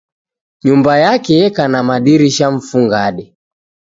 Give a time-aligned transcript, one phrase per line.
[0.63, 3.25] Nyumba yeka na madirisha mfungade